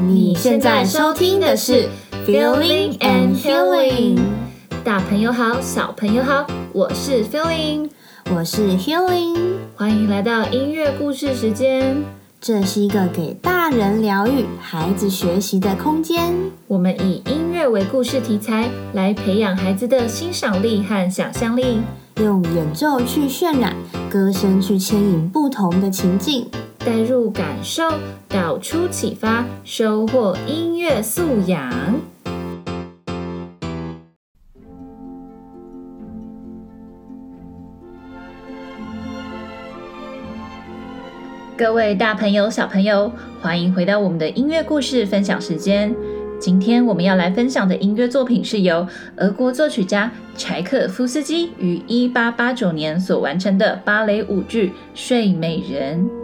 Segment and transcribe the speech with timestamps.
[0.00, 1.88] 你现在收听的是
[2.26, 4.18] Feeling and Healing。
[4.82, 7.88] 大朋友好，小朋友好，我是 Feeling，
[8.34, 9.36] 我是 Healing，
[9.76, 12.04] 欢迎来到音乐故事时间。
[12.40, 16.34] 这是一个给大人疗愈、孩子学习的空间。
[16.66, 21.80] 我们以音乐为故事题材，来培养孩子的欣赏力和想象力，
[22.16, 23.74] 用演奏去渲染，
[24.10, 26.46] 歌声去牵引不同的情境。
[26.84, 27.82] 带入感受，
[28.28, 31.72] 导出启发，收获音乐素养。
[41.56, 45.94] 各位大朋友、小朋友，欢迎回到我们的音乐故事分享时间。
[46.38, 55.98] 今天我们要来分享的音乐作品是由俄国作曲家柴可夫斯基于一八八九年所完成的芭蕾舞剧《睡美人》。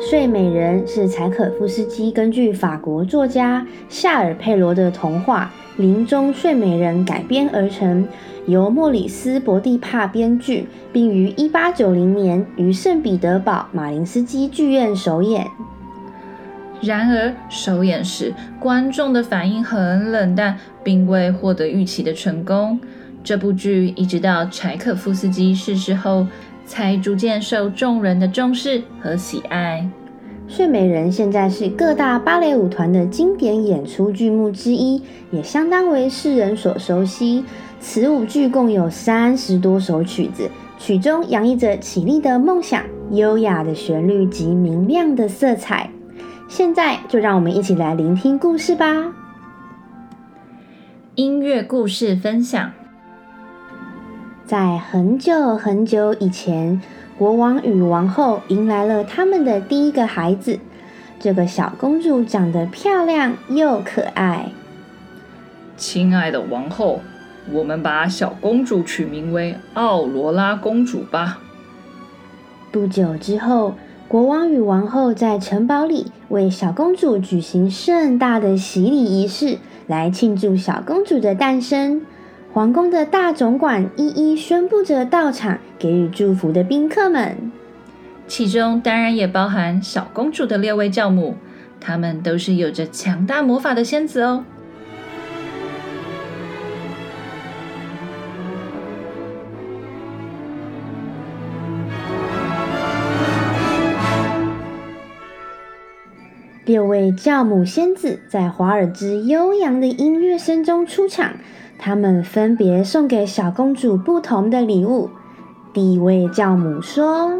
[0.00, 8.08] 睡美人》是柴可夫斯基根据法国作家夏尔·佩罗的童话《林中睡美人》改编而成，
[8.46, 15.46] 由莫里斯·伯蒂帕编剧，并于1890年于圣彼得堡马林斯基剧院首演。
[16.80, 22.80] 然而，首演时观众的反应很冷淡，并未获得预期的成功。
[23.22, 26.26] 这部剧一直到柴可夫斯基逝世后，
[26.64, 29.86] 才逐渐受众人的重视和喜爱。
[30.50, 37.44] 《睡美人》现在是各大芭蕾舞团的经典演出剧目之一，也相当为世人所熟悉。
[37.78, 45.88] 此舞剧共有三十多首曲子，曲中洋溢着绮丽的梦想、优雅的旋律及明亮的色彩。
[46.48, 49.12] 现在就让我们一起来聆听故事吧。
[51.14, 52.72] 音乐故事分享。
[54.44, 56.82] 在很久很久以前，
[57.20, 60.58] 国王与王后迎来了他们的第一个孩子。
[61.18, 64.48] 这个小公主长得漂亮又可爱。
[65.76, 67.00] 亲爱的王后，
[67.52, 71.40] 我们把小公主取名为奥罗拉公主吧。
[72.72, 73.74] 不久之后，
[74.08, 82.00] 国王与王后在城堡里为小公主举行盛大的洗礼仪式，来庆祝小公主的诞生。
[82.52, 87.52] 皇宫的大总管一一宣布着到场给予祝福的宾客们，
[88.26, 91.36] 其中当然也包含小公主的六位教母，
[91.78, 94.44] 她们都是有着强大魔法的仙子哦。
[106.64, 111.34] 六位教母仙子在华尔兹悠扬的音乐声中出场。
[111.82, 115.08] 他们分别送给小公主不同的礼物。
[115.72, 117.38] 第一位教母说：“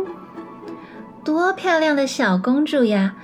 [1.23, 3.15] 多漂亮的小公主呀！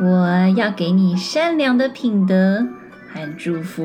[0.00, 2.66] 我要给你善良的品德
[3.12, 3.84] 和祝福，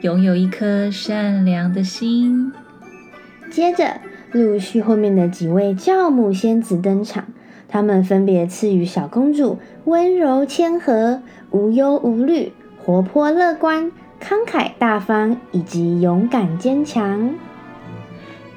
[0.00, 2.52] 拥有一颗善良的心。”
[3.48, 4.00] 接着，
[4.32, 7.26] 陆续后面的几位教母仙子登场，
[7.68, 12.52] 他们分别赐予小公主温柔谦和、无忧无虑、
[12.84, 13.92] 活泼乐观。
[14.20, 17.34] 慷慨大方以及勇敢坚强。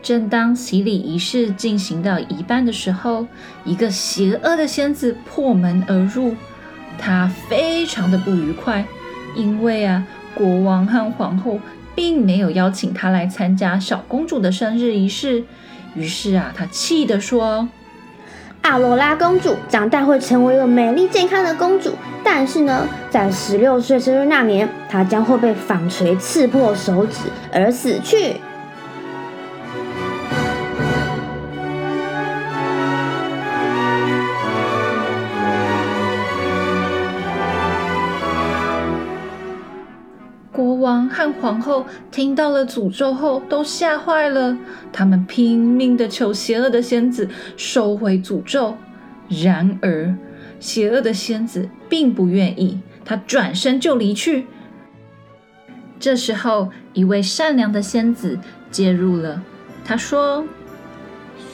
[0.02, 3.28] 正当洗礼仪式进行到一半的时候，
[3.64, 6.36] 一个邪恶的仙子破门而入。
[6.98, 8.86] 他非常的不愉快，
[9.36, 11.60] 因为啊，国王和皇后
[11.96, 15.44] 并没有邀请他来参加小公主的生日仪式。
[15.96, 17.70] 于是啊，他气地说。
[18.64, 27.18] 奥罗拉公主长大会成为一个美丽健康的公主，但是呢，在十六岁生日那年，她将会被纺锤刺破手指
[27.52, 28.36] 而死去。
[41.22, 44.58] 和皇后听到了诅咒后，都吓坏了。
[44.92, 48.76] 他们拼命地求邪恶的仙子收回诅咒。
[49.30, 50.16] 然而，
[50.60, 54.48] 邪恶的仙子并不愿意，她转身就离去。
[56.00, 58.40] 这时候，一位善良的仙子
[58.72, 59.42] 介入了。
[59.86, 60.44] 她说：“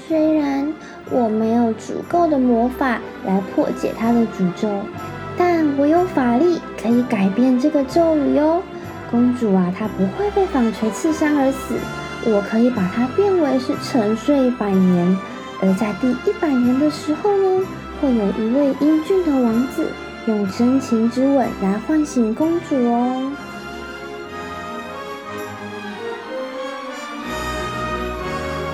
[0.08, 0.74] 虽然
[1.12, 4.70] 我没有足够的魔法来破解她的诅咒，
[5.38, 8.64] 但我有法力可以改变这个咒语哟。”
[9.10, 11.76] 公主啊，她不会被纺锤刺伤而死。
[12.26, 15.18] 我可以把她变为是沉睡百年，
[15.62, 17.66] 而在第一百年的时候呢，
[18.02, 19.90] 会有一位英俊的王子
[20.26, 23.32] 用真情之吻来唤醒公主哦。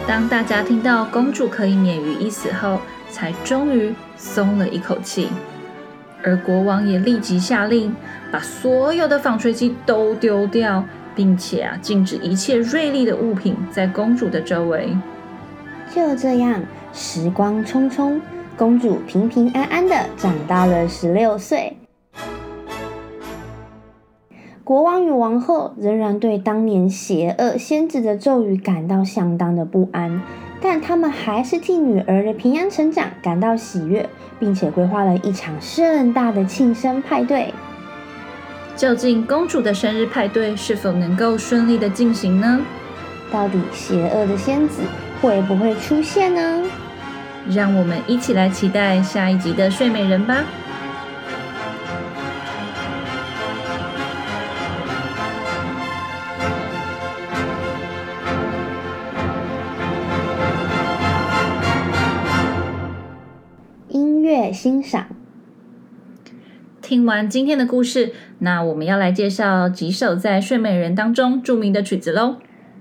[0.08, 5.30] 当大家听到公主可以免于一死后，才终于松了一口气。
[6.24, 7.96] 而国王也立即下令，
[8.34, 10.84] 把所有的纺锤机都丢掉，
[11.14, 14.98] 并且啊，禁止一切锐利的物品在公主的周围。
[15.94, 16.60] 就这样，
[16.92, 18.20] 时光匆匆，
[18.58, 21.78] 公主平平安安的长到了十六岁。
[24.64, 30.24] 国王与王后仍然对当年邪恶仙子的咒语感到相当的不安，
[30.60, 34.10] 但他们还是替女儿的平安成长感到喜悦，
[34.40, 37.54] 并且规划了一场盛大的庆生派对。
[38.76, 42.60] 究竟公主的生日派对是否能够顺利的进行呢？
[43.32, 44.82] 到底邪恶的仙子
[45.22, 46.64] 会不会出现呢？
[47.50, 50.44] 让我们一起来期待下一集的睡美人吧。
[63.90, 65.06] 音乐欣赏。
[66.94, 72.36] 听完今天的故事，那我们要来介绍几首在《睡美人》当中著名的曲子喽。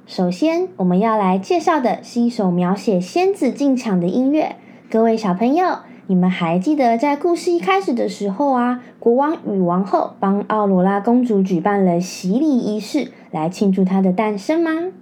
[0.04, 4.56] 首先，我们要来介绍的是一首描写仙子进场的音乐。
[4.90, 5.78] 各位小朋友，
[6.08, 14.92] 你们还记得在故事一开始的时候啊，国王与王后帮奥罗拉公主举办了洗礼仪式，来庆祝她的诞生吗？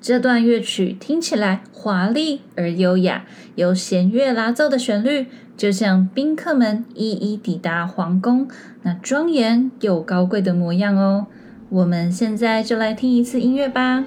[0.00, 3.24] 这段乐曲听起来华丽而优雅，
[3.56, 8.48] 由弦乐拉奏的旋律，就像宾客们一一抵达皇宫，
[8.82, 11.26] 那庄严又高贵的模样哦。
[11.68, 14.04] 我们现在就来听一次音乐吧。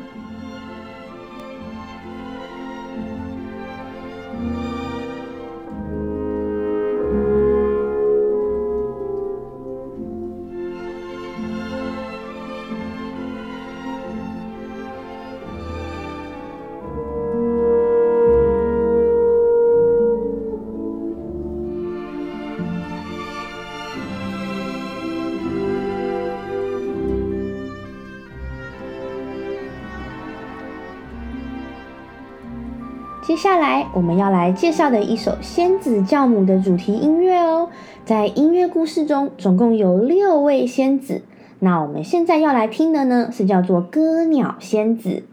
[33.42, 37.70] 下来我们要来介绍的一首仙子教母的主题音乐哦，
[38.06, 41.24] 在音乐故事中总共有六位仙子。
[41.58, 45.24] 那我们现在要来听的呢，是叫做歌鸟仙子。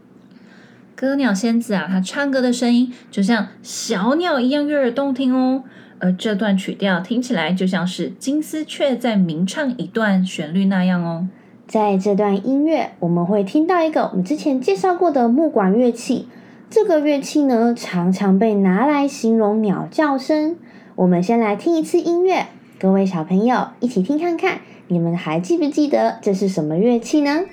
[0.95, 5.61] 歌鸟仙子啊，她唱歌的声音就像小鸟一样悦耳动听哦，
[5.99, 11.27] 而这段曲调听起来就像是金丝雀在鸣唱一段旋律那样哦。
[11.67, 16.27] 在这段音乐，我们会听到一个我们之前介绍过的木管乐器。
[16.71, 20.55] 这个乐器呢，常常被拿来形容鸟叫声。
[20.93, 22.45] 我们先来听一次音乐，
[22.79, 27.45] 各位小朋友一起听看看，你们还记不记得这是什么乐器呢？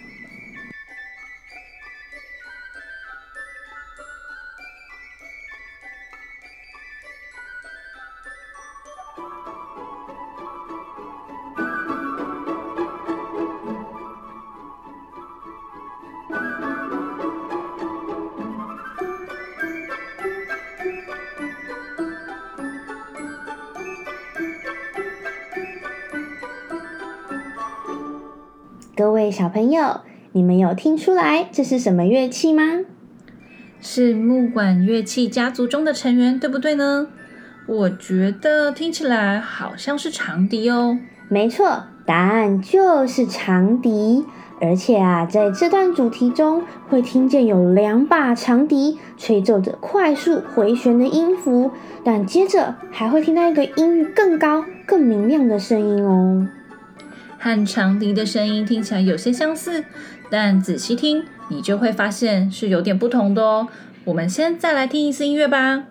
[28.96, 30.00] 各位小朋友，
[30.32, 32.62] 你们有听出来这是什么乐器吗？
[33.78, 37.08] 是木管乐器家族中的成员，对不对呢？
[37.66, 40.98] 我觉得听起来好像是长笛哦。
[41.28, 44.24] 没错，答案就是长笛。
[44.62, 51.70] 而且啊，在这段主题中会听见有两把长笛吹奏着快速回旋的音符，
[52.02, 56.48] 但接着还会听到一个音域更高、更明亮的声音哦。
[57.46, 59.84] 和长笛的声音听起来有些相似，
[60.28, 63.68] 但仔细听，你就会发现是有点不同的哦。
[64.02, 65.84] 我们先再来听一次音乐吧。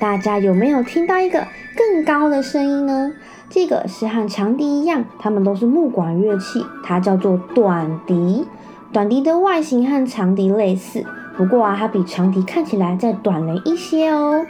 [0.00, 3.12] 大家有没有听到一个更高的声音呢？
[3.50, 8.46] 这个是和长笛一样，它们都是木管乐器，它叫做短笛。
[8.90, 11.04] 短笛的外形和长笛类似，
[11.36, 14.46] 不过啊，它比长笛看起来再短了一些哦。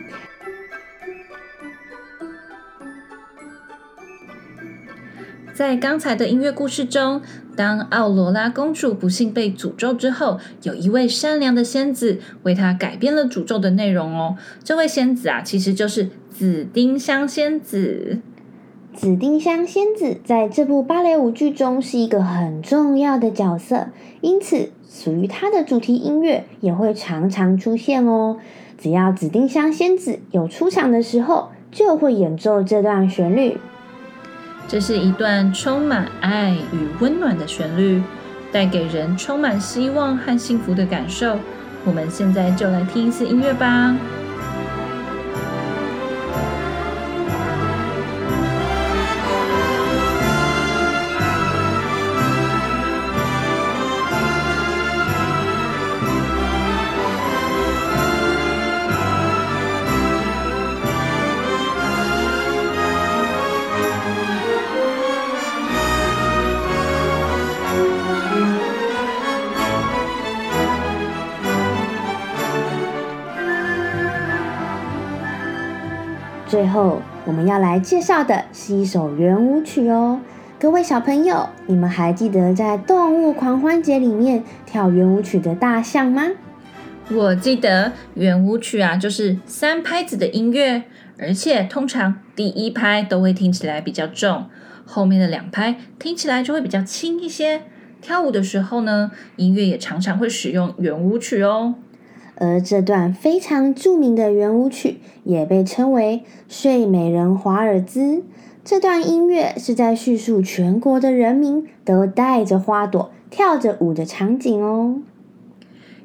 [5.57, 7.23] 在刚才的音乐故事中，
[7.57, 14.37] 当奥罗拉公主不幸被诅咒之后，有一位善良的仙子为她改变了诅咒的内容哦。
[14.63, 18.19] 这位仙子啊，其实就是紫丁香仙子。
[18.93, 23.87] 紫丁香仙子在这部芭蕾舞剧中是一个很重要的角色，
[24.21, 28.37] 因此属于她的主题音乐也会常常出现哦。
[28.77, 33.57] 只要紫丁香仙子有出场的时候，就会演奏这段旋律。
[34.69, 38.03] 这是一段充满爱与温暖的旋律，
[38.51, 41.39] 带给人充满希望和幸福的感受。
[41.85, 43.95] 我们现在就来听一次音乐吧。
[76.67, 80.21] 最后，我们要来介绍的是一首圆舞曲哦。
[80.59, 86.25] 各位小朋友，你们还记得在动物狂欢节里面跳圆舞曲的大象吗？
[87.13, 90.83] 我记得圆舞曲啊，就是三拍子的音乐，
[91.21, 94.47] 而且通常第一拍都会听起来比较重，
[94.85, 97.63] 后面的两拍听起来就会比较轻一些。
[98.03, 101.77] 跳舞的时候呢，音乐也常常会使用圆舞曲哦。
[102.37, 108.01] 而这段非常著名的圆舞曲也被称为《睡美人华尔兹》。
[108.65, 115.03] 这段音乐是在叙述全国的人民都带着花朵跳着舞的场景哦。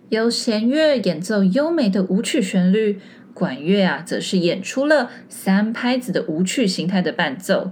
[0.09, 2.99] 由弦乐演奏优美的舞曲旋律，
[3.33, 7.71] 管乐啊则是演出了三拍子的舞曲形态的伴奏，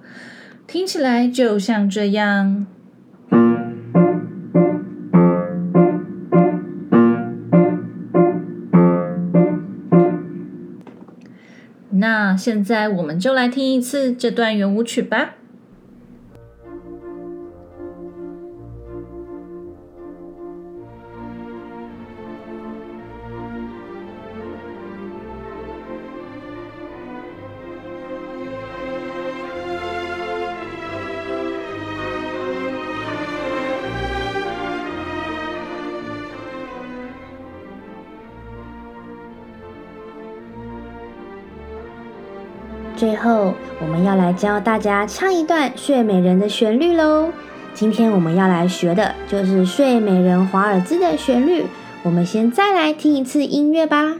[0.65, 2.65] 听起来就像这样。
[11.91, 15.35] 那现在我们就来听一次这段圆舞曲吧。
[42.99, 47.29] 最后，我们要来教大家唱一段《睡美人》的旋律喽。
[47.73, 51.65] 今天我们要来学的就是《睡美人华尔兹》的旋律。
[52.03, 54.15] 我们先再来听一次音乐吧。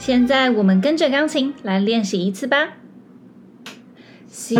[0.00, 2.70] 现在我们跟着钢琴来练习一次吧。
[4.26, 4.56] 西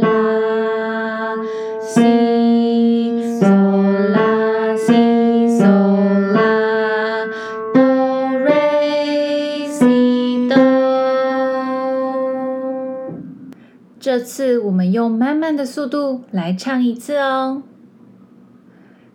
[0.00, 1.36] 啦
[1.80, 2.00] 西
[3.40, 3.46] 嗦
[4.08, 4.92] 啦西
[5.48, 5.62] 嗦
[6.32, 7.28] 啦
[7.72, 10.56] 哆瑞西哆。
[14.00, 17.62] 这次我们用慢慢的速度来唱一次哦。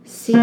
[0.06, 0.34] 西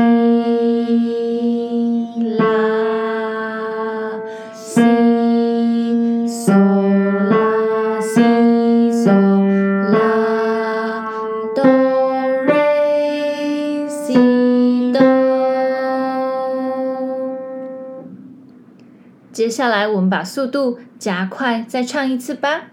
[19.57, 22.65] 下来，我们把速度加快，再唱一次吧。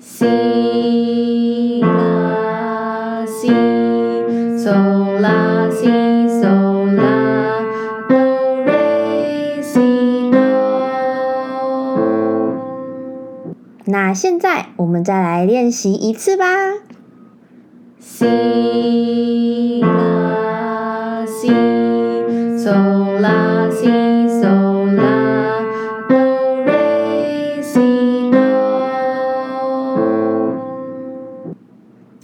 [0.00, 3.50] 西啦西，
[4.56, 5.86] 嗦啦西
[6.26, 7.60] 嗦啦，
[8.08, 10.38] 哆瑞西哆。
[13.84, 16.46] 那现在我们再来练习一次吧。
[18.00, 21.50] 西啦西，
[22.56, 24.15] 嗦啦西。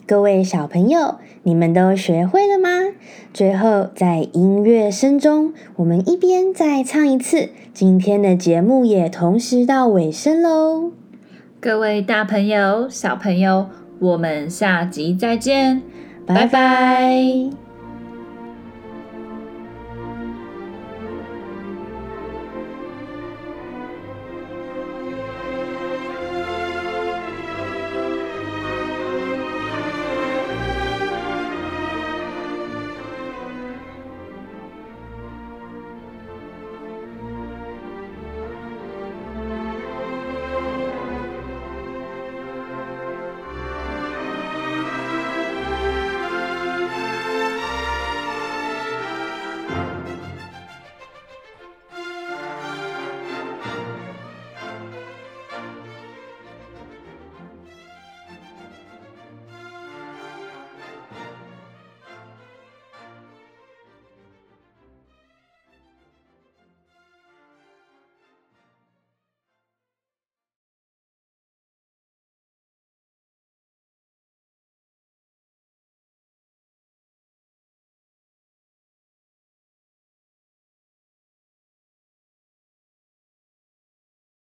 [0.06, 2.68] 各位小朋友，你们都学会了吗？
[3.32, 7.50] 最后，在音乐声中，我们一边再唱一次。
[7.72, 10.90] 今天的节目也同时到尾声喽。
[11.60, 13.68] 各位大朋友、小朋友，
[14.00, 15.80] 我们下集再见，
[16.26, 16.46] 拜拜。
[16.46, 17.61] 拜拜。